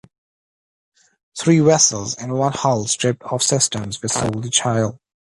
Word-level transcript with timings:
Three 1.39 1.59
vessels 1.59 2.15
and 2.15 2.33
one 2.33 2.53
hull 2.53 2.87
stripped 2.87 3.21
of 3.21 3.43
systems 3.43 4.01
were 4.01 4.09
sold 4.09 4.41
to 4.41 4.49
Chile. 4.49 4.97